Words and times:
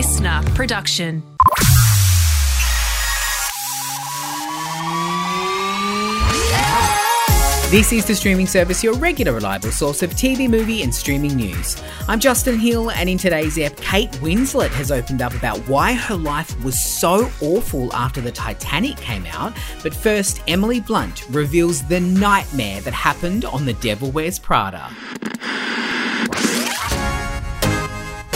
listener 0.00 0.40
production. 0.54 1.22
This 7.68 7.92
is 7.92 8.06
the 8.06 8.14
streaming 8.14 8.46
service, 8.46 8.82
your 8.82 8.94
regular 8.94 9.34
reliable 9.34 9.70
source 9.70 10.02
of 10.02 10.12
TV, 10.12 10.48
movie, 10.48 10.82
and 10.82 10.94
streaming 10.94 11.36
news. 11.36 11.76
I'm 12.08 12.18
Justin 12.18 12.58
Hill, 12.58 12.90
and 12.92 13.10
in 13.10 13.18
today's 13.18 13.58
ep, 13.58 13.76
Kate 13.76 14.10
Winslet 14.22 14.70
has 14.70 14.90
opened 14.90 15.20
up 15.20 15.34
about 15.34 15.58
why 15.68 15.92
her 15.92 16.16
life 16.16 16.58
was 16.64 16.82
so 16.82 17.30
awful 17.42 17.94
after 17.94 18.22
the 18.22 18.32
Titanic 18.32 18.96
came 18.96 19.26
out. 19.26 19.52
But 19.82 19.92
first, 19.92 20.40
Emily 20.48 20.80
Blunt 20.80 21.28
reveals 21.28 21.86
the 21.88 22.00
nightmare 22.00 22.80
that 22.80 22.94
happened 22.94 23.44
on 23.44 23.66
The 23.66 23.74
Devil 23.74 24.10
Wears 24.12 24.38
Prada. 24.38 24.90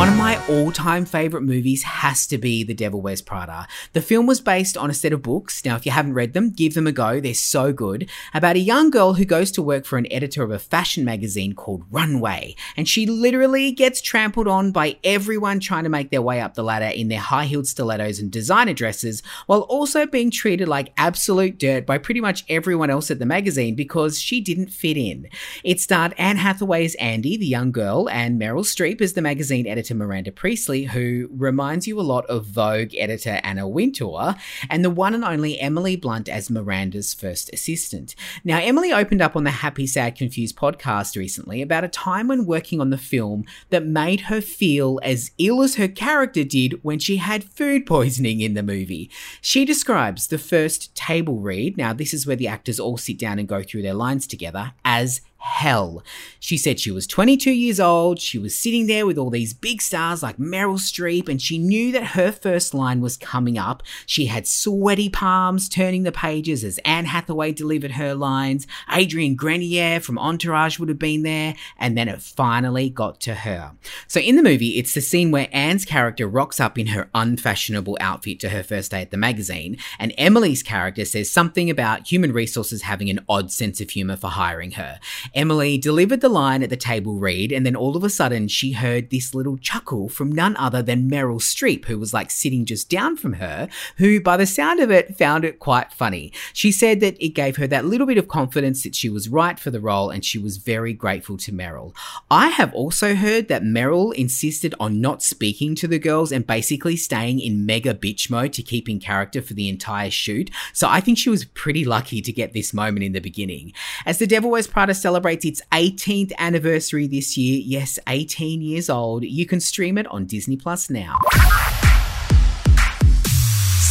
One 0.00 0.08
of 0.08 0.16
my 0.16 0.42
all 0.48 0.72
time 0.72 1.04
favourite 1.04 1.44
movies 1.44 1.82
has 1.82 2.26
to 2.28 2.38
be 2.38 2.64
The 2.64 2.72
Devil 2.72 3.02
Wears 3.02 3.20
Prada. 3.20 3.68
The 3.92 4.00
film 4.00 4.24
was 4.26 4.40
based 4.40 4.78
on 4.78 4.88
a 4.88 4.94
set 4.94 5.12
of 5.12 5.20
books. 5.20 5.62
Now, 5.62 5.76
if 5.76 5.84
you 5.84 5.92
haven't 5.92 6.14
read 6.14 6.32
them, 6.32 6.52
give 6.52 6.72
them 6.72 6.86
a 6.86 6.92
go. 6.92 7.20
They're 7.20 7.34
so 7.34 7.74
good. 7.74 8.08
About 8.32 8.56
a 8.56 8.60
young 8.60 8.88
girl 8.88 9.12
who 9.12 9.26
goes 9.26 9.50
to 9.52 9.62
work 9.62 9.84
for 9.84 9.98
an 9.98 10.10
editor 10.10 10.42
of 10.42 10.50
a 10.50 10.58
fashion 10.58 11.04
magazine 11.04 11.52
called 11.52 11.84
Runway. 11.90 12.56
And 12.78 12.88
she 12.88 13.04
literally 13.04 13.72
gets 13.72 14.00
trampled 14.00 14.48
on 14.48 14.72
by 14.72 14.96
everyone 15.04 15.60
trying 15.60 15.84
to 15.84 15.90
make 15.90 16.10
their 16.10 16.22
way 16.22 16.40
up 16.40 16.54
the 16.54 16.64
ladder 16.64 16.86
in 16.86 17.08
their 17.08 17.20
high 17.20 17.44
heeled 17.44 17.66
stilettos 17.66 18.20
and 18.20 18.30
designer 18.30 18.72
dresses, 18.72 19.22
while 19.44 19.60
also 19.68 20.06
being 20.06 20.30
treated 20.30 20.66
like 20.66 20.94
absolute 20.96 21.58
dirt 21.58 21.84
by 21.84 21.98
pretty 21.98 22.22
much 22.22 22.46
everyone 22.48 22.88
else 22.88 23.10
at 23.10 23.18
the 23.18 23.26
magazine 23.26 23.74
because 23.74 24.18
she 24.18 24.40
didn't 24.40 24.68
fit 24.68 24.96
in. 24.96 25.28
It 25.62 25.78
starred 25.78 26.14
Anne 26.16 26.38
Hathaway 26.38 26.86
as 26.86 26.94
Andy, 26.94 27.36
the 27.36 27.44
young 27.44 27.70
girl, 27.70 28.08
and 28.08 28.40
Meryl 28.40 28.64
Streep 28.64 29.02
as 29.02 29.12
the 29.12 29.20
magazine 29.20 29.66
editor 29.66 29.89
editor 29.90 30.04
Miranda 30.04 30.30
Priestly, 30.30 30.84
who 30.84 31.28
reminds 31.32 31.88
you 31.88 31.98
a 31.98 32.02
lot 32.02 32.24
of 32.26 32.46
Vogue 32.46 32.94
editor 32.96 33.40
Anna 33.42 33.66
Wintour, 33.66 34.36
and 34.68 34.84
the 34.84 34.90
one 34.90 35.14
and 35.14 35.24
only 35.24 35.58
Emily 35.58 35.96
Blunt 35.96 36.28
as 36.28 36.48
Miranda's 36.48 37.12
first 37.12 37.50
assistant. 37.52 38.14
Now, 38.44 38.58
Emily 38.60 38.92
opened 38.92 39.20
up 39.20 39.34
on 39.34 39.42
the 39.42 39.50
Happy, 39.50 39.86
Sad, 39.88 40.14
Confused 40.14 40.56
podcast 40.56 41.16
recently 41.16 41.60
about 41.60 41.82
a 41.82 41.88
time 41.88 42.28
when 42.28 42.46
working 42.46 42.80
on 42.80 42.90
the 42.90 42.98
film 42.98 43.44
that 43.70 43.84
made 43.84 44.22
her 44.22 44.40
feel 44.40 45.00
as 45.02 45.32
ill 45.38 45.60
as 45.60 45.74
her 45.74 45.88
character 45.88 46.44
did 46.44 46.78
when 46.82 47.00
she 47.00 47.16
had 47.16 47.42
food 47.42 47.84
poisoning 47.86 48.40
in 48.40 48.54
the 48.54 48.62
movie. 48.62 49.10
She 49.40 49.64
describes 49.64 50.28
the 50.28 50.38
first 50.38 50.94
table 50.94 51.40
read, 51.40 51.76
now, 51.76 51.92
this 51.92 52.14
is 52.14 52.26
where 52.26 52.36
the 52.36 52.48
actors 52.48 52.78
all 52.78 52.96
sit 52.96 53.18
down 53.18 53.40
and 53.40 53.48
go 53.48 53.62
through 53.62 53.82
their 53.82 53.94
lines 53.94 54.28
together, 54.28 54.72
as 54.84 55.20
hell. 55.40 56.02
She 56.38 56.56
said 56.56 56.78
she 56.78 56.90
was 56.90 57.06
22 57.06 57.50
years 57.50 57.80
old, 57.80 58.20
she 58.20 58.38
was 58.38 58.54
sitting 58.54 58.86
there 58.86 59.06
with 59.06 59.18
all 59.18 59.30
these 59.30 59.52
big 59.52 59.82
stars 59.82 60.22
like 60.22 60.36
Meryl 60.36 60.78
Streep, 60.78 61.28
and 61.28 61.40
she 61.40 61.58
knew 61.58 61.92
that 61.92 62.08
her 62.08 62.30
first 62.30 62.74
line 62.74 63.00
was 63.00 63.16
coming 63.16 63.58
up. 63.58 63.82
She 64.06 64.26
had 64.26 64.46
sweaty 64.46 65.08
palms 65.08 65.68
turning 65.68 66.02
the 66.02 66.12
pages 66.12 66.62
as 66.62 66.78
Anne 66.84 67.06
Hathaway 67.06 67.52
delivered 67.52 67.92
her 67.92 68.14
lines. 68.14 68.66
Adrian 68.90 69.34
Grenier 69.34 70.00
from 70.00 70.18
Entourage 70.18 70.78
would 70.78 70.88
have 70.88 70.98
been 70.98 71.22
there, 71.22 71.54
and 71.78 71.96
then 71.96 72.08
it 72.08 72.22
finally 72.22 72.90
got 72.90 73.20
to 73.20 73.34
her. 73.34 73.72
So 74.06 74.20
in 74.20 74.36
the 74.36 74.42
movie, 74.42 74.78
it's 74.78 74.94
the 74.94 75.00
scene 75.00 75.30
where 75.30 75.48
Anne's 75.52 75.84
character 75.84 76.26
rocks 76.26 76.60
up 76.60 76.78
in 76.78 76.88
her 76.88 77.08
unfashionable 77.14 77.96
outfit 78.00 78.40
to 78.40 78.50
her 78.50 78.62
first 78.62 78.90
day 78.90 79.02
at 79.02 79.10
the 79.10 79.16
magazine, 79.16 79.78
and 79.98 80.14
Emily's 80.18 80.62
character 80.62 81.04
says 81.04 81.30
something 81.30 81.70
about 81.70 82.10
human 82.10 82.32
resources 82.32 82.82
having 82.82 83.08
an 83.08 83.24
odd 83.28 83.50
sense 83.50 83.80
of 83.80 83.90
humor 83.90 84.16
for 84.16 84.28
hiring 84.28 84.72
her. 84.72 85.00
Emily 85.34 85.78
delivered 85.78 86.20
the 86.20 86.28
line 86.28 86.62
at 86.62 86.70
the 86.70 86.76
table 86.76 87.14
read, 87.14 87.52
and 87.52 87.64
then 87.64 87.76
all 87.76 87.96
of 87.96 88.04
a 88.04 88.10
sudden 88.10 88.48
she 88.48 88.72
heard 88.72 89.10
this 89.10 89.34
little 89.34 89.56
chuckle 89.56 90.08
from 90.08 90.32
none 90.32 90.56
other 90.56 90.82
than 90.82 91.10
Meryl 91.10 91.40
Streep, 91.40 91.84
who 91.84 91.98
was 91.98 92.12
like 92.12 92.30
sitting 92.30 92.64
just 92.64 92.88
down 92.90 93.16
from 93.16 93.34
her, 93.34 93.68
who, 93.96 94.20
by 94.20 94.36
the 94.36 94.46
sound 94.46 94.80
of 94.80 94.90
it, 94.90 95.16
found 95.16 95.44
it 95.44 95.58
quite 95.58 95.92
funny. 95.92 96.32
She 96.52 96.72
said 96.72 97.00
that 97.00 97.16
it 97.24 97.30
gave 97.30 97.56
her 97.56 97.66
that 97.68 97.84
little 97.84 98.06
bit 98.06 98.18
of 98.18 98.28
confidence 98.28 98.82
that 98.82 98.94
she 98.94 99.08
was 99.08 99.28
right 99.28 99.58
for 99.58 99.70
the 99.70 99.80
role, 99.80 100.10
and 100.10 100.24
she 100.24 100.38
was 100.38 100.56
very 100.56 100.92
grateful 100.92 101.36
to 101.38 101.52
Meryl. 101.52 101.94
I 102.30 102.48
have 102.48 102.74
also 102.74 103.14
heard 103.14 103.48
that 103.48 103.62
Meryl 103.62 104.14
insisted 104.14 104.74
on 104.80 105.00
not 105.00 105.22
speaking 105.22 105.74
to 105.76 105.88
the 105.88 105.98
girls 105.98 106.32
and 106.32 106.46
basically 106.46 106.96
staying 106.96 107.40
in 107.40 107.66
mega 107.66 107.94
bitch 107.94 108.30
mode 108.30 108.52
to 108.54 108.62
keep 108.62 108.88
in 108.88 109.00
character 109.00 109.40
for 109.40 109.54
the 109.54 109.68
entire 109.68 110.10
shoot. 110.10 110.50
So 110.72 110.88
I 110.88 111.00
think 111.00 111.18
she 111.18 111.30
was 111.30 111.44
pretty 111.44 111.84
lucky 111.84 112.20
to 112.20 112.32
get 112.32 112.52
this 112.52 112.74
moment 112.74 113.04
in 113.04 113.12
the 113.12 113.20
beginning. 113.20 113.72
As 114.04 114.18
the 114.18 114.26
Devil 114.26 114.50
Wears 114.50 114.66
Prada 114.66 114.94
celebrates 114.94 115.19
celebrates 115.20 115.44
its 115.44 115.60
18th 115.70 116.32
anniversary 116.38 117.06
this 117.06 117.36
year. 117.36 117.60
Yes, 117.62 117.98
18 118.06 118.62
years 118.62 118.88
old. 118.88 119.22
You 119.22 119.44
can 119.44 119.60
stream 119.60 119.98
it 119.98 120.06
on 120.06 120.24
Disney 120.24 120.56
Plus 120.56 120.88
now. 120.88 121.18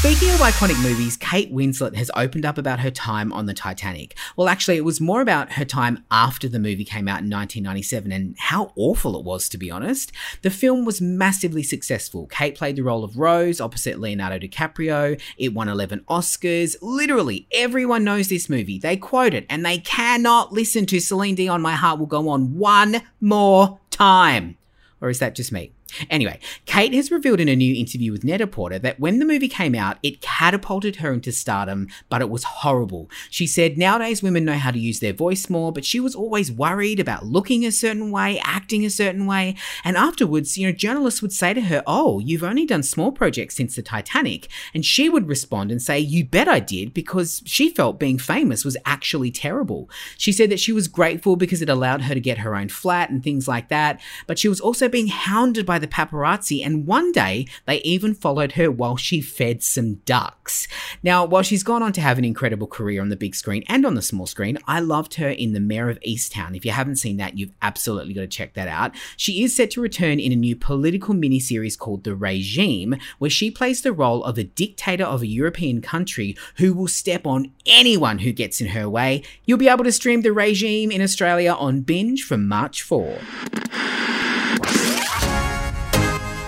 Speaking 0.00 0.28
of 0.34 0.40
iconic 0.40 0.78
movies, 0.82 1.13
Kate 1.24 1.50
Winslet 1.50 1.96
has 1.96 2.10
opened 2.14 2.44
up 2.44 2.58
about 2.58 2.80
her 2.80 2.90
time 2.90 3.32
on 3.32 3.46
the 3.46 3.54
Titanic. 3.54 4.14
Well, 4.36 4.46
actually, 4.46 4.76
it 4.76 4.84
was 4.84 5.00
more 5.00 5.22
about 5.22 5.52
her 5.52 5.64
time 5.64 6.04
after 6.10 6.50
the 6.50 6.58
movie 6.58 6.84
came 6.84 7.08
out 7.08 7.22
in 7.22 7.30
1997 7.30 8.12
and 8.12 8.34
how 8.38 8.72
awful 8.76 9.18
it 9.18 9.24
was, 9.24 9.48
to 9.48 9.56
be 9.56 9.70
honest. 9.70 10.12
The 10.42 10.50
film 10.50 10.84
was 10.84 11.00
massively 11.00 11.62
successful. 11.62 12.26
Kate 12.26 12.54
played 12.54 12.76
the 12.76 12.82
role 12.82 13.04
of 13.04 13.16
Rose 13.16 13.58
opposite 13.58 13.98
Leonardo 13.98 14.38
DiCaprio. 14.38 15.18
It 15.38 15.54
won 15.54 15.70
11 15.70 16.04
Oscars. 16.10 16.76
Literally, 16.82 17.48
everyone 17.52 18.04
knows 18.04 18.28
this 18.28 18.50
movie. 18.50 18.78
They 18.78 18.98
quote 18.98 19.32
it 19.32 19.46
and 19.48 19.64
they 19.64 19.78
cannot 19.78 20.52
listen 20.52 20.84
to 20.86 21.00
Celine 21.00 21.36
Dion, 21.36 21.62
My 21.62 21.72
Heart 21.72 22.00
Will 22.00 22.06
Go 22.06 22.28
On 22.28 22.58
one 22.58 23.00
more 23.22 23.80
time. 23.88 24.58
Or 25.00 25.08
is 25.08 25.20
that 25.20 25.34
just 25.34 25.52
me? 25.52 25.72
Anyway, 26.10 26.38
Kate 26.66 26.94
has 26.94 27.10
revealed 27.10 27.40
in 27.40 27.48
a 27.48 27.56
new 27.56 27.74
interview 27.74 28.12
with 28.12 28.24
Net-a-Porter 28.24 28.78
that 28.80 29.00
when 29.00 29.18
the 29.18 29.24
movie 29.24 29.48
came 29.48 29.74
out, 29.74 29.98
it 30.02 30.20
catapulted 30.20 30.96
her 30.96 31.12
into 31.12 31.32
stardom, 31.32 31.88
but 32.08 32.20
it 32.20 32.30
was 32.30 32.44
horrible. 32.44 33.10
She 33.30 33.46
said 33.46 33.78
nowadays 33.78 34.22
women 34.22 34.44
know 34.44 34.54
how 34.54 34.70
to 34.70 34.78
use 34.78 35.00
their 35.00 35.12
voice 35.12 35.48
more, 35.48 35.72
but 35.72 35.84
she 35.84 36.00
was 36.00 36.14
always 36.14 36.50
worried 36.50 37.00
about 37.00 37.26
looking 37.26 37.64
a 37.64 37.72
certain 37.72 38.10
way, 38.10 38.40
acting 38.42 38.84
a 38.84 38.90
certain 38.90 39.26
way. 39.26 39.56
And 39.84 39.96
afterwards, 39.96 40.56
you 40.58 40.66
know, 40.66 40.72
journalists 40.72 41.22
would 41.22 41.32
say 41.32 41.54
to 41.54 41.60
her, 41.62 41.82
Oh, 41.86 42.18
you've 42.18 42.44
only 42.44 42.66
done 42.66 42.82
small 42.82 43.12
projects 43.12 43.56
since 43.56 43.76
the 43.76 43.82
Titanic. 43.82 44.48
And 44.72 44.84
she 44.84 45.08
would 45.08 45.28
respond 45.28 45.70
and 45.70 45.80
say, 45.80 45.98
You 45.98 46.24
bet 46.24 46.48
I 46.48 46.60
did, 46.60 46.94
because 46.94 47.42
she 47.44 47.70
felt 47.70 47.98
being 47.98 48.18
famous 48.18 48.64
was 48.64 48.76
actually 48.84 49.30
terrible. 49.30 49.88
She 50.16 50.32
said 50.32 50.50
that 50.50 50.60
she 50.60 50.72
was 50.72 50.88
grateful 50.88 51.36
because 51.36 51.62
it 51.62 51.68
allowed 51.68 52.02
her 52.02 52.14
to 52.14 52.20
get 52.20 52.38
her 52.38 52.54
own 52.54 52.68
flat 52.68 53.10
and 53.10 53.22
things 53.22 53.48
like 53.48 53.68
that, 53.68 54.00
but 54.26 54.38
she 54.38 54.48
was 54.48 54.60
also 54.60 54.88
being 54.88 55.08
hounded 55.08 55.66
by 55.66 55.78
the 55.78 55.83
paparazzi, 55.86 56.64
and 56.64 56.86
one 56.86 57.12
day 57.12 57.46
they 57.66 57.76
even 57.82 58.14
followed 58.14 58.52
her 58.52 58.70
while 58.70 58.96
she 58.96 59.20
fed 59.20 59.62
some 59.62 59.94
ducks. 60.06 60.66
Now, 61.02 61.24
while 61.24 61.42
she's 61.42 61.62
gone 61.62 61.82
on 61.82 61.92
to 61.94 62.00
have 62.00 62.18
an 62.18 62.24
incredible 62.24 62.66
career 62.66 63.00
on 63.00 63.08
the 63.08 63.16
big 63.16 63.34
screen 63.34 63.64
and 63.68 63.84
on 63.84 63.94
the 63.94 64.02
small 64.02 64.26
screen, 64.26 64.58
I 64.66 64.80
loved 64.80 65.14
her 65.14 65.28
in 65.28 65.52
The 65.52 65.60
Mare 65.60 65.90
of 65.90 66.00
Easttown. 66.00 66.56
If 66.56 66.64
you 66.64 66.72
haven't 66.72 66.96
seen 66.96 67.16
that, 67.18 67.38
you've 67.38 67.54
absolutely 67.62 68.14
got 68.14 68.22
to 68.22 68.26
check 68.26 68.54
that 68.54 68.68
out. 68.68 68.94
She 69.16 69.42
is 69.42 69.54
set 69.54 69.70
to 69.72 69.80
return 69.80 70.20
in 70.20 70.32
a 70.32 70.36
new 70.36 70.56
political 70.56 71.14
miniseries 71.14 71.78
called 71.78 72.04
The 72.04 72.14
Regime, 72.14 72.96
where 73.18 73.30
she 73.30 73.50
plays 73.50 73.82
the 73.82 73.92
role 73.92 74.24
of 74.24 74.38
a 74.38 74.44
dictator 74.44 75.04
of 75.04 75.22
a 75.22 75.26
European 75.26 75.80
country 75.80 76.36
who 76.56 76.74
will 76.74 76.88
step 76.88 77.26
on 77.26 77.52
anyone 77.66 78.20
who 78.20 78.32
gets 78.32 78.60
in 78.60 78.68
her 78.68 78.88
way. 78.88 79.22
You'll 79.44 79.58
be 79.58 79.68
able 79.68 79.84
to 79.84 79.92
stream 79.92 80.22
The 80.22 80.32
Regime 80.32 80.90
in 80.90 81.02
Australia 81.02 81.52
on 81.52 81.82
Binge 81.82 82.22
from 82.22 82.48
March 82.48 82.82
4. 82.82 83.18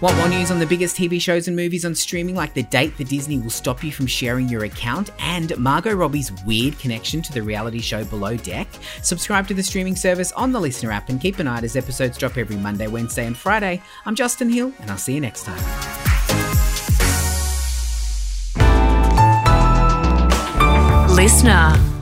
Want 0.00 0.16
more 0.16 0.28
news 0.28 0.52
on 0.52 0.60
the 0.60 0.66
biggest 0.66 0.96
TV 0.96 1.20
shows 1.20 1.48
and 1.48 1.56
movies 1.56 1.84
on 1.84 1.92
streaming, 1.92 2.36
like 2.36 2.54
the 2.54 2.62
date 2.62 2.96
that 2.98 3.08
Disney 3.08 3.38
will 3.38 3.50
stop 3.50 3.82
you 3.82 3.90
from 3.90 4.06
sharing 4.06 4.48
your 4.48 4.62
account 4.62 5.10
and 5.18 5.56
Margot 5.58 5.92
Robbie's 5.92 6.30
weird 6.44 6.78
connection 6.78 7.20
to 7.22 7.32
the 7.32 7.42
reality 7.42 7.80
show 7.80 8.04
Below 8.04 8.36
Deck? 8.36 8.68
Subscribe 9.02 9.48
to 9.48 9.54
the 9.54 9.62
streaming 9.62 9.96
service 9.96 10.30
on 10.32 10.52
the 10.52 10.60
Listener 10.60 10.92
app 10.92 11.08
and 11.08 11.20
keep 11.20 11.40
an 11.40 11.48
eye 11.48 11.58
as 11.62 11.74
episodes 11.74 12.16
drop 12.16 12.38
every 12.38 12.56
Monday, 12.56 12.86
Wednesday, 12.86 13.26
and 13.26 13.36
Friday. 13.36 13.82
I'm 14.06 14.14
Justin 14.14 14.48
Hill, 14.48 14.72
and 14.78 14.88
I'll 14.88 14.98
see 14.98 15.14
you 15.14 15.20
next 15.20 15.42
time. 15.44 15.58
Listener. 21.16 21.97